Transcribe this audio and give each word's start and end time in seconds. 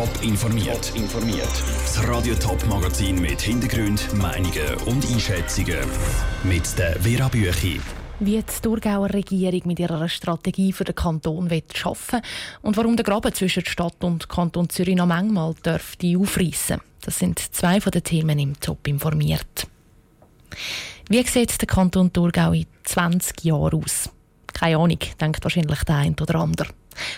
Top 0.00 0.22
informiert. 0.22 0.92
informiert. 0.96 1.62
Das 1.84 2.08
Radio 2.08 2.34
Top 2.36 2.66
Magazin 2.68 3.20
mit 3.20 3.38
Hintergrund, 3.38 4.10
Meinungen 4.14 4.74
und 4.86 5.04
Einschätzungen 5.12 5.76
mit 6.42 6.78
der 6.78 6.98
Vera 7.02 7.28
Büchi. 7.28 7.78
Wie 8.18 8.42
die 8.42 8.62
Thurgauer 8.62 9.12
Regierung 9.12 9.60
mit 9.66 9.78
ihrer 9.78 10.08
Strategie 10.08 10.72
für 10.72 10.84
den 10.84 10.94
Kanton 10.94 11.50
will 11.50 11.62
schaffen 11.74 12.22
und 12.62 12.78
warum 12.78 12.96
der 12.96 13.04
Graben 13.04 13.34
zwischen 13.34 13.66
Stadt 13.66 14.02
und 14.02 14.26
Kanton 14.26 14.70
Zürich 14.70 14.96
noch 14.96 15.04
manchmal 15.04 15.52
dürfte 15.62 16.16
aufreißen. 16.16 16.80
Das 17.02 17.18
sind 17.18 17.38
zwei 17.38 17.78
von 17.82 17.92
den 17.92 18.02
Themen 18.02 18.38
im 18.38 18.58
Top 18.58 18.88
informiert. 18.88 19.66
Wie 21.10 21.26
sieht 21.26 21.60
der 21.60 21.68
Kanton 21.68 22.10
Thurgau 22.10 22.52
in 22.52 22.64
20 22.84 23.44
Jahren 23.44 23.84
aus? 23.84 24.08
Keine 24.60 24.76
Ahnung, 24.76 24.98
denkt 25.18 25.42
wahrscheinlich 25.42 25.82
der 25.84 25.96
eine 25.96 26.14
oder 26.20 26.34
andere. 26.34 26.68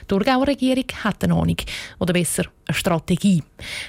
Die 0.03 0.07
Thurgauer 0.07 0.47
Regierung 0.47 0.85
hat 1.03 1.25
eine 1.25 1.35
Ahnung, 1.35 1.57
oder 1.99 2.13
besser 2.13 2.45
eine 2.69 2.75
Strategie. 2.77 3.43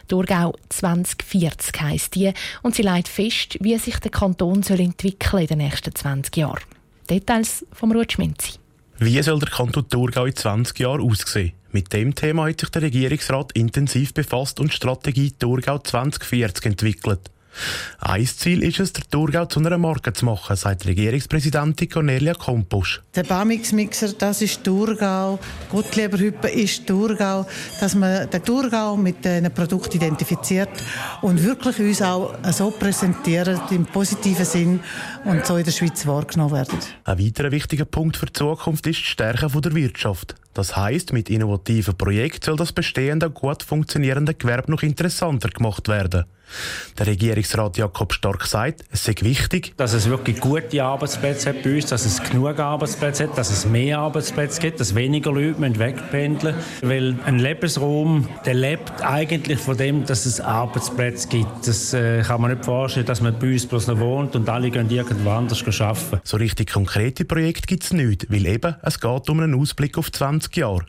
Thurgau 0.07 0.55
2040 0.69 1.81
heisst 1.81 2.15
die 2.15 2.33
und 2.63 2.73
sie 2.73 2.81
legt 2.81 3.07
fest, 3.07 3.57
wie 3.61 3.77
sich 3.77 3.99
der 3.99 4.09
Kanton 4.09 4.63
soll 4.63 4.79
entwickeln 4.79 5.43
in 5.43 5.47
den 5.47 5.57
nächsten 5.59 5.93
20 5.93 6.35
Jahren. 6.35 6.63
Details 7.07 7.63
vom 7.71 7.91
Ruth 7.91 8.13
Schminzi. 8.13 8.53
Wie 8.97 9.21
soll 9.21 9.37
der 9.37 9.49
Kanton 9.49 9.87
Thurgau 9.87 10.25
in 10.25 10.35
20 10.35 10.79
Jahren 10.79 11.01
aussehen? 11.01 11.53
Mit 11.71 11.93
dem 11.93 12.15
Thema 12.15 12.49
hat 12.49 12.59
sich 12.59 12.69
der 12.69 12.81
Regierungsrat 12.81 13.51
intensiv 13.51 14.15
befasst 14.15 14.59
und 14.59 14.71
die 14.71 14.75
Strategie 14.75 15.31
Thurgau 15.31 15.77
2040 15.77 16.65
entwickelt. 16.65 17.29
Ein 17.99 18.25
Ziel 18.25 18.63
ist 18.63 18.79
es, 18.79 18.93
der 18.93 19.03
Thurgau 19.09 19.45
zu 19.45 19.59
einer 19.59 19.77
Marke 19.77 20.13
zu 20.13 20.25
machen, 20.25 20.55
sagt 20.55 20.85
Regierungspräsidentin 20.85 21.89
Cornelia 21.89 22.33
Kompusch. 22.33 23.01
Der 23.15 23.23
Bamix-Mixer, 23.23 24.13
das 24.13 24.41
ist 24.41 24.63
Thurgau. 24.63 25.39
Gottlieberhüppe 25.71 26.49
ist 26.49 26.85
Thurgau. 26.87 27.45
Dass 27.79 27.95
man 27.95 28.29
den 28.29 28.43
Thurgau 28.43 28.97
mit 28.97 29.23
diesen 29.23 29.53
Produkten 29.53 29.97
identifiziert 29.97 30.69
und 31.21 31.43
wirklich 31.43 31.79
uns 31.79 32.01
auch 32.01 32.33
so 32.51 32.71
präsentiert, 32.71 33.59
im 33.71 33.85
positiven 33.85 34.45
Sinn, 34.45 34.79
und 35.25 35.45
so 35.45 35.57
in 35.57 35.63
der 35.63 35.71
Schweiz 35.71 36.05
wahrgenommen 36.05 36.53
werden. 36.53 36.79
Ein 37.05 37.19
weiterer 37.19 37.51
wichtiger 37.51 37.85
Punkt 37.85 38.17
für 38.17 38.25
die 38.25 38.33
Zukunft 38.33 38.85
ist 38.87 38.99
die 38.99 39.03
Stärke 39.03 39.47
der 39.61 39.75
Wirtschaft. 39.75 40.35
Das 40.53 40.75
heißt, 40.75 41.13
mit 41.13 41.29
innovativen 41.29 41.95
Projekten 41.95 42.45
soll 42.45 42.55
das 42.57 42.71
bestehende 42.71 43.29
gut 43.29 43.63
funktionierende 43.63 44.33
Gewerbe 44.33 44.71
noch 44.71 44.83
interessanter 44.83 45.49
gemacht 45.49 45.87
werden. 45.87 46.25
Der 46.97 47.07
Regierungsrat 47.07 47.77
Jakob 47.77 48.13
Stark 48.13 48.45
sagt, 48.45 48.83
es 48.91 49.03
sei 49.05 49.15
wichtig, 49.21 49.73
dass 49.77 49.93
es 49.93 50.07
wirklich 50.09 50.39
gute 50.39 50.83
Arbeitsplätze 50.83 51.49
hat 51.49 51.63
bei 51.63 51.75
uns, 51.75 51.87
dass 51.87 52.05
es 52.05 52.21
genug 52.21 52.59
Arbeitsplätze 52.59 53.23
hat, 53.23 53.37
dass 53.37 53.49
es 53.49 53.65
mehr 53.65 53.99
Arbeitsplätze 53.99 54.61
gibt, 54.61 54.79
dass 54.79 54.93
weniger 54.93 55.31
Leute 55.31 55.79
wegpendeln 55.79 56.55
müssen. 56.55 56.89
Weil 56.89 57.15
ein 57.25 57.39
Lebensraum, 57.39 58.27
der 58.45 58.53
lebt 58.53 59.01
eigentlich 59.01 59.59
von 59.59 59.77
dem, 59.77 60.05
dass 60.05 60.25
es 60.25 60.39
Arbeitsplätze 60.39 61.27
gibt. 61.27 61.67
Das 61.67 61.93
äh, 61.93 62.21
kann 62.21 62.41
man 62.41 62.51
nicht 62.51 62.65
vorstellen, 62.65 63.05
dass 63.05 63.21
man 63.21 63.37
bei 63.39 63.53
uns 63.53 63.65
bloß 63.65 63.87
noch 63.87 63.99
wohnt 63.99 64.35
und 64.35 64.47
alle 64.49 64.69
gehen 64.69 64.89
irgendwo 64.89 65.31
anders 65.31 65.63
arbeiten. 65.81 66.21
So 66.23 66.37
richtig 66.37 66.71
konkrete 66.71 67.25
Projekte 67.25 67.67
gibt 67.67 67.83
es 67.83 67.93
nicht, 67.93 68.31
weil 68.31 68.45
eben 68.45 68.75
es 68.83 68.99
geht 68.99 69.29
um 69.29 69.39
einen 69.39 69.59
Ausblick 69.59 69.97
auf 69.97 70.11
20 70.11 70.42
Jahre. 70.51 70.85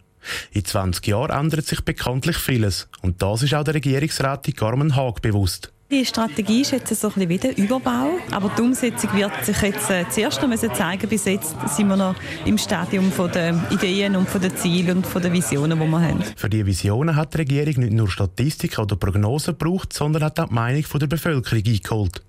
In 0.52 0.64
20 0.64 1.06
Jahren 1.06 1.38
ändert 1.38 1.66
sich 1.66 1.84
bekanntlich 1.84 2.36
vieles. 2.36 2.88
Und 3.02 3.20
das 3.20 3.42
ist 3.42 3.54
auch 3.54 3.64
der 3.64 3.74
Regierungsrätin 3.74 4.54
Carmen 4.54 4.96
Haag 4.96 5.20
bewusst. 5.20 5.73
Die 5.94 6.04
Strategie 6.04 6.62
ist 6.62 6.72
jetzt 6.72 6.92
so 6.92 7.06
ein 7.06 7.14
bisschen 7.14 7.28
wie 7.28 7.38
der 7.38 7.56
Überbau, 7.56 8.18
aber 8.32 8.50
die 8.58 8.62
Umsetzung 8.62 9.14
wird 9.14 9.44
sich 9.44 9.56
jetzt 9.62 9.88
äh, 9.90 10.04
zuerst 10.10 10.42
noch 10.42 10.48
müssen 10.48 10.74
zeigen. 10.74 11.08
Bis 11.08 11.24
jetzt 11.24 11.54
sind 11.68 11.86
wir 11.86 11.96
noch 11.96 12.16
im 12.44 12.58
Stadium 12.58 13.12
von 13.12 13.30
der 13.30 13.54
Ideen 13.70 14.16
und 14.16 14.28
von 14.28 14.40
den 14.40 14.56
Zielen 14.56 14.96
und 14.96 15.06
von 15.06 15.22
den 15.22 15.32
Visionen, 15.32 15.78
die 15.78 15.86
wir 15.86 16.00
haben. 16.00 16.24
Für 16.34 16.50
diese 16.50 16.66
Visionen 16.66 17.14
hat 17.14 17.34
die 17.34 17.38
Regierung 17.38 17.84
nicht 17.84 17.92
nur 17.92 18.10
Statistiken 18.10 18.80
oder 18.80 18.96
Prognosen 18.96 19.56
gebraucht, 19.56 19.92
sondern 19.92 20.24
hat 20.24 20.40
auch 20.40 20.48
die 20.48 20.54
Meinung 20.54 20.84
der 20.92 21.06
Bevölkerung 21.06 21.62
eingeholt. 21.64 22.22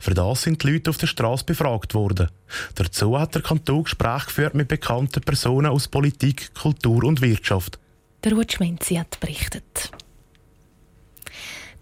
Für 0.00 0.14
das 0.14 0.42
sind 0.42 0.60
die 0.60 0.72
Leute 0.72 0.90
auf 0.90 0.98
der 0.98 1.06
Straße 1.06 1.44
befragt 1.44 1.94
worden. 1.94 2.28
Dazu 2.74 3.16
hat 3.16 3.36
der 3.36 3.42
Kanton 3.42 3.84
Gespräche 3.84 4.26
geführt 4.26 4.54
mit 4.56 4.66
bekannten 4.66 5.20
Personen 5.20 5.68
aus 5.68 5.86
Politik, 5.86 6.52
Kultur 6.54 7.04
und 7.04 7.22
Wirtschaft. 7.22 7.78
Der 8.24 8.32
Ruth 8.32 8.54
Schmenzi 8.54 8.96
hat 8.96 9.20
berichtet. 9.20 9.92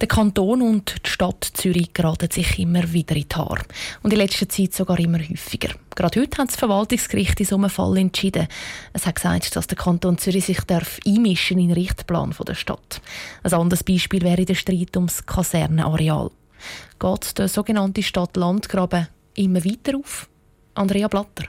Der 0.01 0.07
Kanton 0.07 0.63
und 0.63 1.05
die 1.05 1.09
Stadt 1.11 1.43
Zürich 1.53 1.93
geraten 1.93 2.31
sich 2.31 2.57
immer 2.57 2.91
wieder 2.91 3.15
in 3.15 3.27
die 3.29 3.35
Haare. 3.35 3.61
Und 4.01 4.11
in 4.11 4.17
letzter 4.17 4.49
Zeit 4.49 4.73
sogar 4.73 4.97
immer 4.97 5.19
häufiger. 5.19 5.75
Gerade 5.93 6.19
heute 6.19 6.41
hat 6.41 6.47
das 6.47 6.55
Verwaltungsgericht 6.55 7.39
in 7.39 7.45
so 7.45 7.55
einem 7.55 7.69
Fall 7.69 7.95
entschieden. 7.97 8.47
Es 8.93 9.05
hat 9.05 9.13
gesagt, 9.13 9.55
dass 9.55 9.67
der 9.67 9.77
Kanton 9.77 10.17
Zürich 10.17 10.45
sich 10.45 10.61
darf 10.61 10.97
einmischen 11.05 11.59
in 11.59 11.67
den 11.67 11.77
Richtplan 11.77 12.33
der 12.47 12.55
Stadt. 12.55 12.99
Ein 13.43 13.53
anderes 13.53 13.83
Beispiel 13.83 14.23
wäre 14.23 14.43
der 14.43 14.55
Streit 14.55 14.97
ums 14.97 15.23
Kasernenareal. 15.23 16.31
Geht 16.97 17.37
der 17.37 17.47
sogenannte 17.47 18.01
Stadt-Land-Graben 18.01 19.07
immer 19.35 19.63
weiter 19.63 19.99
auf? 19.99 20.27
Andrea 20.73 21.09
Blatter. 21.09 21.45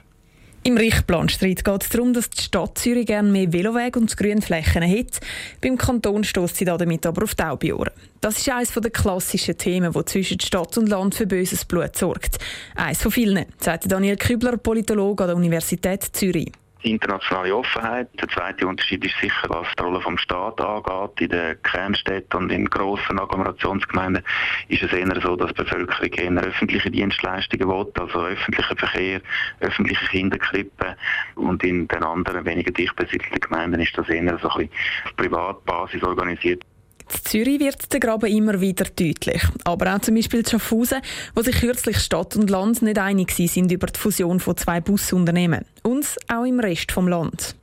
Im 0.65 0.77
Richtplanstreit 0.77 1.65
geht 1.65 1.83
es 1.83 1.89
darum, 1.89 2.13
dass 2.13 2.29
die 2.29 2.41
Stadt 2.41 2.77
Zürich 2.77 3.05
gerne 3.05 3.29
mehr 3.29 3.51
Velowege 3.51 3.99
und 3.99 4.15
Grünflächen 4.15 4.81
hat. 4.81 5.19
Beim 5.59 5.77
Kanton 5.77 6.23
stößt 6.23 6.55
sie 6.55 6.63
damit 6.63 7.05
aber 7.05 7.23
auf 7.23 7.35
Taubiohren. 7.35 7.91
Das 8.21 8.37
ist 8.37 8.49
eines 8.49 8.71
der 8.71 8.89
klassischen 8.89 9.57
Themen, 9.57 9.91
die 9.91 10.05
zwischen 10.05 10.39
Stadt 10.39 10.77
und 10.77 10.87
Land 10.87 11.15
für 11.15 11.27
böses 11.27 11.65
Blut 11.65 11.97
sorgt. 11.97 12.37
Eines 12.75 13.01
von 13.01 13.11
vielen, 13.11 13.45
sagt 13.59 13.91
Daniel 13.91 14.15
Kübler, 14.15 14.55
Politologe 14.55 15.23
an 15.23 15.27
der 15.31 15.35
Universität 15.35 16.03
Zürich 16.13 16.53
die 16.83 16.91
internationale 16.91 17.55
Offenheit. 17.55 18.09
Der 18.19 18.27
zweite 18.29 18.67
Unterschied 18.67 19.05
ist 19.05 19.15
sicher, 19.19 19.47
was 19.49 19.67
die 19.77 19.83
Rolle 19.83 20.01
vom 20.01 20.17
Staat 20.17 20.59
angeht. 20.61 21.21
In 21.21 21.29
den 21.29 21.61
Kernstädten 21.63 22.39
und 22.39 22.51
in 22.51 22.65
grossen 22.69 23.19
Agglomerationsgemeinden 23.19 24.23
ist 24.67 24.83
es 24.83 24.91
eher 24.91 25.19
so, 25.21 25.35
dass 25.35 25.53
die 25.53 25.63
Bevölkerung 25.63 26.13
eher 26.13 26.43
öffentliche 26.43 26.91
Dienstleistungen 26.91 27.67
will, 27.67 27.91
also 27.99 28.25
öffentlichen 28.25 28.77
Verkehr, 28.77 29.21
öffentliche 29.59 30.05
Kinderkrippen. 30.07 30.95
Und 31.35 31.63
in 31.63 31.87
den 31.87 32.03
anderen 32.03 32.45
weniger 32.45 32.71
dicht 32.71 32.95
besiedelten 32.95 33.39
Gemeinden 33.39 33.81
ist 33.81 33.97
das 33.97 34.09
eher 34.09 34.37
so 34.39 34.49
ein 34.49 34.67
bisschen 34.67 34.71
auf 35.05 35.15
Privatbasis 35.15 36.03
organisiert. 36.03 36.63
In 37.13 37.25
Zürich 37.25 37.59
wird 37.59 37.93
der 37.93 37.99
Graben 37.99 38.25
immer 38.25 38.59
wieder 38.59 38.85
deutlich. 38.85 39.41
Aber 39.63 39.95
auch 39.95 39.99
zum 39.99 40.15
Beispiel 40.15 40.45
Schaffhausen, 40.45 41.01
wo 41.35 41.41
sich 41.41 41.59
kürzlich 41.59 41.97
Stadt 41.97 42.35
und 42.35 42.49
Land 42.49 42.81
nicht 42.81 42.97
einig 42.97 43.31
sind 43.31 43.71
über 43.71 43.87
die 43.87 43.99
Fusion 43.99 44.39
von 44.39 44.57
zwei 44.57 44.81
Busunternehmen. 44.81 45.65
Und 45.83 46.05
auch 46.27 46.45
im 46.45 46.59
Rest 46.59 46.91
vom 46.91 47.07
Land. 47.07 47.55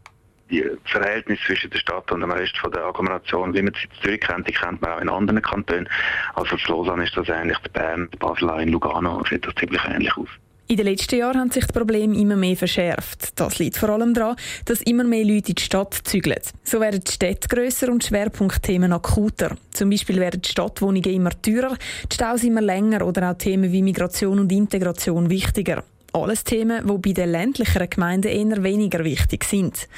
Die 0.50 0.64
Verhältnisse 0.84 1.42
zwischen 1.46 1.70
der 1.70 1.78
Stadt 1.78 2.10
und 2.10 2.20
dem 2.20 2.30
Rest 2.30 2.56
von 2.58 2.72
der 2.72 2.84
Agglomeration, 2.84 3.54
wie 3.54 3.62
man 3.62 3.74
sie 3.74 3.84
in 3.84 4.02
Zürich 4.02 4.20
kennt, 4.20 4.48
die 4.48 4.52
kennt 4.52 4.82
man 4.82 4.92
auch 4.92 5.00
in 5.00 5.08
anderen 5.08 5.42
Kantonen. 5.42 5.88
Also 6.34 6.56
zu 6.56 6.72
Lausanne 6.72 7.04
ist 7.04 7.16
das 7.16 7.28
ähnlich, 7.28 7.58
Bern, 7.72 8.08
Basel, 8.18 8.50
in 8.60 8.70
Lugano 8.70 9.22
sieht 9.28 9.46
das 9.46 9.54
ziemlich 9.54 9.82
ähnlich 9.84 10.16
aus. 10.16 10.28
In 10.70 10.76
den 10.76 10.86
letzten 10.86 11.18
Jahren 11.18 11.40
haben 11.40 11.50
sich 11.50 11.66
die 11.66 11.72
Probleme 11.72 12.16
immer 12.16 12.36
mehr 12.36 12.56
verschärft. 12.56 13.32
Das 13.34 13.58
liegt 13.58 13.76
vor 13.76 13.88
allem 13.88 14.14
daran, 14.14 14.36
dass 14.66 14.80
immer 14.82 15.02
mehr 15.02 15.24
Leute 15.24 15.48
in 15.48 15.56
die 15.56 15.62
Stadt 15.64 15.98
zügeln. 16.04 16.38
So 16.62 16.78
werden 16.78 17.00
die 17.04 17.10
Städte 17.10 17.48
grösser 17.48 17.88
und 17.90 18.04
Schwerpunktthemen 18.04 18.92
akuter. 18.92 19.56
Zum 19.72 19.90
Beispiel 19.90 20.20
werden 20.20 20.42
die 20.42 20.48
Stadtwohnungen 20.48 21.12
immer 21.12 21.30
teurer, 21.42 21.76
die 22.08 22.14
Staus 22.14 22.44
immer 22.44 22.60
länger 22.60 23.04
oder 23.04 23.32
auch 23.32 23.36
Themen 23.36 23.72
wie 23.72 23.82
Migration 23.82 24.38
und 24.38 24.52
Integration 24.52 25.28
wichtiger. 25.28 25.82
Alles 26.12 26.44
Themen, 26.44 26.86
die 26.86 26.98
bei 26.98 27.12
den 27.14 27.32
ländlicheren 27.32 27.90
Gemeinden 27.90 28.28
eher 28.28 28.62
weniger 28.62 29.02
wichtig 29.02 29.42
sind. 29.42 29.88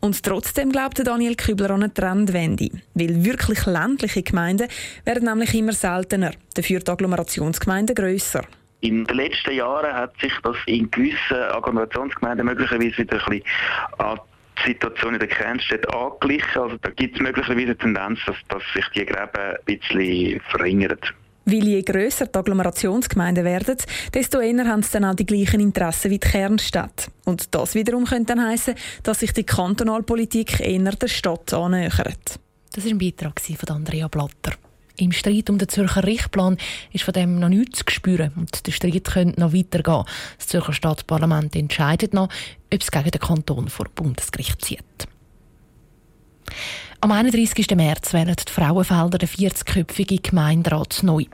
Und 0.00 0.24
trotzdem 0.24 0.72
glaubt 0.72 1.06
Daniel 1.06 1.36
Kübler 1.36 1.70
an 1.70 1.84
eine 1.84 1.94
Trendwende. 1.94 2.70
Weil 2.94 3.24
wirklich 3.24 3.64
ländliche 3.64 4.24
Gemeinden 4.24 4.66
werden 5.04 5.28
nämlich 5.28 5.54
immer 5.54 5.72
seltener, 5.72 6.32
dafür 6.52 6.80
die 6.80 6.90
Agglomerationsgemeinden 6.90 7.94
grösser. 7.94 8.42
In 8.80 9.04
den 9.04 9.16
letzten 9.16 9.54
Jahren 9.54 9.94
hat 9.94 10.18
sich 10.20 10.32
das 10.42 10.56
in 10.66 10.90
gewissen 10.90 11.36
Agglomerationsgemeinden 11.50 12.46
möglicherweise 12.46 12.98
wieder 12.98 13.14
ein 13.14 13.18
bisschen 13.18 13.42
an 13.98 14.20
die 14.58 14.72
Situation 14.72 15.14
in 15.14 15.20
der 15.20 15.28
Kernstadt 15.28 15.94
angeglichen. 15.94 16.60
Also 16.60 16.76
da 16.82 16.90
gibt 16.90 17.16
es 17.16 17.22
möglicherweise 17.22 17.66
eine 17.66 17.76
Tendenz, 17.76 18.20
dass, 18.26 18.36
dass 18.48 18.62
sich 18.74 18.86
die 18.94 19.06
Gräben 19.06 19.30
ein 19.34 19.56
bisschen 19.64 20.40
verringern. 20.50 20.98
Weil 21.48 21.64
je 21.64 21.82
grösser 21.82 22.26
die 22.26 22.36
Agglomerationsgemeinden 22.36 23.44
werden, 23.44 23.76
desto 24.12 24.40
eher 24.40 24.66
haben 24.66 24.82
sie 24.82 24.92
dann 24.92 25.04
auch 25.04 25.14
die 25.14 25.26
gleichen 25.26 25.60
Interessen 25.60 26.10
wie 26.10 26.18
die 26.18 26.28
Kernstadt. 26.28 27.08
Und 27.24 27.54
das 27.54 27.76
wiederum 27.76 28.04
könnte 28.04 28.34
dann 28.34 28.44
heissen, 28.44 28.74
dass 29.04 29.20
sich 29.20 29.32
die 29.32 29.44
Kantonalpolitik 29.44 30.58
eher 30.58 30.90
der 30.90 31.08
Stadt 31.08 31.54
annähert. 31.54 32.40
Das 32.74 32.84
war 32.84 32.90
ein 32.90 32.98
Beitrag 32.98 33.40
von 33.40 33.76
Andrea 33.76 34.08
Blatter. 34.08 34.65
Im 34.98 35.12
Streit 35.12 35.50
um 35.50 35.58
den 35.58 35.68
Zürcher 35.68 36.04
Richtplan 36.04 36.56
ist 36.92 37.04
von 37.04 37.12
dem 37.12 37.38
noch 37.38 37.48
nichts 37.48 37.80
zu 37.80 37.84
spüren 37.88 38.32
und 38.36 38.66
der 38.66 38.72
Streit 38.72 39.04
könnte 39.04 39.40
noch 39.40 39.52
weitergehen. 39.52 40.04
Das 40.38 40.46
Zürcher 40.46 40.72
Stadtparlament 40.72 41.54
entscheidet 41.54 42.14
noch, 42.14 42.28
ob 42.72 42.80
es 42.80 42.90
gegen 42.90 43.10
den 43.10 43.20
Kanton 43.20 43.68
vor 43.68 43.86
Bundesgericht 43.94 44.64
zieht. 44.64 45.08
Am 47.00 47.12
31. 47.12 47.70
März 47.76 48.14
wählen 48.14 48.34
die 48.36 48.50
Frauenfelder 48.50 49.18
den 49.18 49.28
40-köpfigen 49.28 50.22
Gemeinderat 50.22 51.02
neu. 51.02 51.24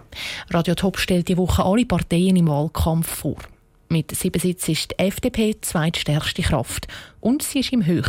Radio 0.50 0.74
Top 0.74 0.98
stellt 0.98 1.28
die 1.28 1.36
Woche 1.36 1.64
alle 1.64 1.86
Parteien 1.86 2.36
im 2.36 2.48
Wahlkampf 2.48 3.08
vor. 3.08 3.36
Mit 3.92 4.10
sieben 4.16 4.40
Sitzen 4.40 4.70
ist 4.70 4.90
die 4.90 4.98
FDP 4.98 5.52
die 5.52 5.60
zweitstärkste 5.60 6.40
Kraft. 6.40 6.88
Und 7.20 7.42
sie 7.42 7.60
ist 7.60 7.74
im 7.74 7.84
Höch. 7.84 8.08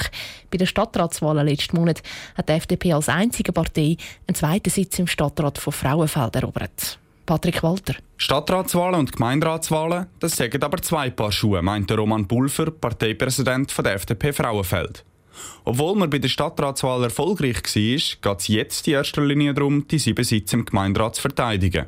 Bei 0.49 0.57
den 0.57 0.65
Stadtratswahlen 0.65 1.45
letzten 1.45 1.75
Monat 1.75 2.01
hat 2.37 2.47
die 2.47 2.53
FDP 2.53 2.93
als 2.93 3.09
einzige 3.09 3.51
Partei 3.51 3.97
einen 4.25 4.35
zweiten 4.35 4.69
Sitz 4.69 4.97
im 4.99 5.07
Stadtrat 5.07 5.57
von 5.57 5.73
Frauenfeld 5.73 6.37
erobert. 6.37 6.97
Patrick 7.25 7.61
Walter. 7.63 7.95
Stadtratswahlen 8.15 9.01
und 9.01 9.11
Gemeinderatswahlen, 9.11 10.05
das 10.21 10.37
sagen 10.37 10.63
aber 10.63 10.81
zwei 10.81 11.09
Paar 11.09 11.33
Schuhe, 11.33 11.61
meint 11.61 11.91
Roman 11.91 12.29
Pulver, 12.29 12.71
Parteipräsident 12.71 13.77
der 13.77 13.95
FDP 13.95 14.31
Frauenfeld. 14.31 15.03
Obwohl 15.65 15.97
man 15.97 16.09
bei 16.09 16.19
der 16.19 16.29
Stadtratswahl 16.29 17.03
erfolgreich 17.03 17.57
war, 17.57 18.33
geht 18.33 18.39
es 18.39 18.47
jetzt 18.47 18.87
in 18.87 18.93
erster 18.93 19.21
Linie 19.21 19.53
darum, 19.53 19.85
die 19.85 19.99
sieben 19.99 20.23
Sitze 20.23 20.55
im 20.55 20.63
Gemeinderat 20.63 21.15
zu 21.15 21.23
verteidigen. 21.23 21.87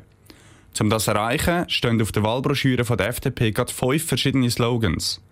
Um 0.80 0.90
das 0.90 1.04
zu 1.04 1.12
erreichen, 1.12 1.68
stehen 1.68 2.00
auf 2.02 2.12
der 2.12 2.22
Wahlbroschüre 2.22 2.84
von 2.84 2.98
der 2.98 3.08
FDP 3.08 3.52
gerade 3.52 3.72
fünf 3.72 4.04
verschiedene 4.04 4.50
Slogans. 4.50 5.22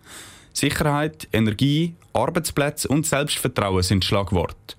Sicherheit, 0.52 1.28
Energie, 1.32 1.94
Arbeitsplätze 2.12 2.88
und 2.88 3.06
Selbstvertrauen 3.06 3.82
sind 3.82 4.04
Schlagwort. 4.04 4.76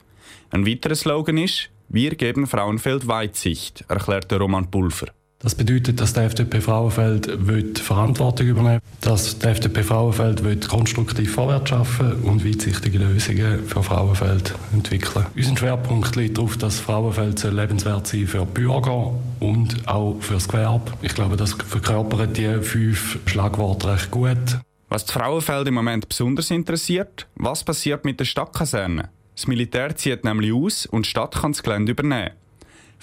Ein 0.50 0.66
weiterer 0.66 0.96
Slogan 0.96 1.38
ist 1.38 1.70
Wir 1.90 2.16
geben 2.16 2.48
Frauenfeld 2.48 3.08
Weitsicht, 3.08 3.84
erklärte 3.90 4.40
Roman 4.40 4.72
Pulver. 4.72 5.08
Das 5.40 5.54
bedeutet, 5.54 6.00
dass 6.02 6.14
der 6.14 6.24
FDP 6.24 6.62
Frauenfeld 6.62 7.80
Verantwortung 7.80 8.48
übernehmen 8.48 8.82
dass 9.06 9.38
der 9.38 9.52
FDP 9.52 9.84
Frauenfeld 9.84 10.68
konstruktiv 10.68 11.34
vorwärts 11.34 11.70
schaffen 11.70 12.24
und 12.24 12.46
weitsichtige 12.46 12.98
Lösungen 12.98 13.64
für 13.66 13.84
Frauenfeld 13.84 14.56
entwickeln. 14.74 15.26
Unser 15.36 15.58
Schwerpunkt 15.58 16.16
liegt 16.16 16.38
darauf, 16.38 16.58
dass 16.58 16.80
Frauenfeld 16.80 17.44
lebenswert 17.44 18.08
sein 18.08 18.26
für 18.26 18.46
Bürger 18.46 19.14
und 19.40 19.88
auch 19.88 20.18
für 20.20 20.34
das 20.34 20.48
Gewerbe. 20.48 20.94
Ich 21.02 21.14
glaube, 21.14 21.38
das 21.38 21.54
verkörpert 21.54 22.36
die 22.38 22.62
fünf 22.62 23.20
Schlagworte 23.28 23.94
recht 23.94 24.12
gut. 24.12 24.60
Was 24.90 25.06
die 25.06 25.14
Frauenfeld 25.14 25.68
im 25.68 25.76
Moment 25.76 26.10
besonders 26.10 26.50
interessiert, 26.52 27.28
was 27.36 27.64
passiert 27.64 28.06
mit 28.06 28.20
der 28.20 28.26
Stadtkaserne? 28.26 29.10
Das 29.36 29.48
Militär 29.48 29.96
zieht 29.96 30.24
nämlich 30.24 30.54
aus 30.54 30.86
und 30.86 31.06
die 31.06 31.10
Stadt 31.10 31.36
kann 31.36 31.52
das 31.52 31.62
Gelände 31.62 31.92
übernehmen. 31.92 32.32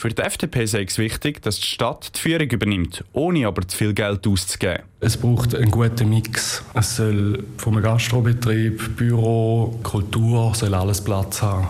Für 0.02 0.08
die 0.08 0.20
FDP 0.20 0.66
sei 0.66 0.82
es 0.82 0.98
wichtig, 0.98 1.42
dass 1.42 1.60
die 1.60 1.66
Stadt 1.68 2.10
die 2.16 2.18
Führung 2.18 2.50
übernimmt, 2.50 3.04
ohne 3.12 3.46
aber 3.46 3.68
zu 3.68 3.76
viel 3.76 3.94
Geld 3.94 4.26
auszugeben. 4.26 4.82
Es 4.98 5.16
braucht 5.16 5.54
einen 5.54 5.70
guten 5.70 6.08
Mix. 6.08 6.64
Es 6.74 6.96
soll 6.96 7.44
vom 7.56 7.80
Gastrobetrieb, 7.80 8.96
Büro, 8.96 9.78
Kultur, 9.84 10.56
soll 10.56 10.74
alles 10.74 11.00
Platz 11.04 11.40
haben. 11.40 11.68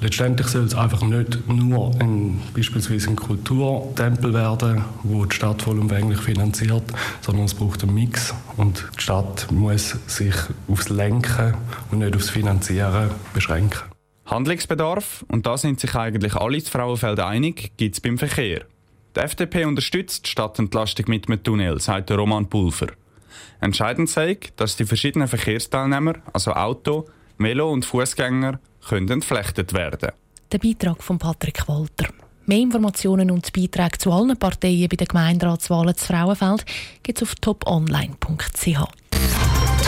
Letztendlich 0.00 0.46
soll 0.46 0.66
es 0.66 0.74
einfach 0.76 1.02
nicht 1.02 1.48
nur 1.48 1.92
ein, 1.98 2.40
beispielsweise 2.54 3.10
ein 3.10 3.16
Kulturtempel 3.16 4.32
werden, 4.32 4.84
wo 5.02 5.24
die 5.24 5.34
Stadt 5.34 5.60
vollumfänglich 5.62 6.20
finanziert, 6.20 6.84
sondern 7.22 7.46
es 7.46 7.54
braucht 7.54 7.82
einen 7.82 7.94
Mix 7.94 8.32
und 8.56 8.84
die 8.96 9.02
Stadt 9.02 9.50
muss 9.50 9.96
sich 10.06 10.36
aufs 10.68 10.90
Lenken 10.90 11.54
und 11.90 11.98
nicht 11.98 12.14
aufs 12.14 12.30
Finanzieren 12.30 13.10
beschränken. 13.32 13.93
Handlungsbedarf, 14.26 15.24
und 15.28 15.46
da 15.46 15.58
sind 15.58 15.80
sich 15.80 15.94
eigentlich 15.94 16.34
alle 16.34 16.62
zu 16.62 16.70
Frauenfeld 16.70 17.20
einig, 17.20 17.72
gibt 17.76 17.94
es 17.94 18.00
beim 18.00 18.18
Verkehr. 18.18 18.64
Die 19.16 19.20
FDP 19.20 19.64
unterstützt 19.64 20.26
die 20.26 20.30
Stadtentlastung 20.30 21.06
mit 21.08 21.28
einem 21.28 21.42
Tunnel, 21.42 21.80
sagt 21.80 22.10
Roman 22.10 22.48
Pulver. 22.48 22.88
Entscheidend 23.60 24.10
sei, 24.10 24.38
dass 24.56 24.76
die 24.76 24.84
verschiedenen 24.84 25.28
Verkehrsteilnehmer, 25.28 26.14
also 26.32 26.52
Auto, 26.52 27.06
Velo 27.38 27.70
und 27.70 27.84
Fußgänger, 27.84 28.58
entflechtet 28.90 29.72
werden. 29.72 30.10
Der 30.52 30.58
Beitrag 30.58 31.02
von 31.02 31.18
Patrick 31.18 31.66
Walter. 31.68 32.08
Mehr 32.46 32.58
Informationen 32.58 33.30
und 33.30 33.52
Beiträge 33.52 33.98
zu 33.98 34.12
allen 34.12 34.36
Parteien 34.36 34.88
bei 34.88 34.96
den 34.96 35.08
Gemeinderatswahlen 35.08 35.96
zu 35.96 36.06
Frauenfeld 36.06 36.64
gibt 37.02 37.22
es 37.22 37.28
auf 37.28 37.34
toponline.ch. 37.36 39.43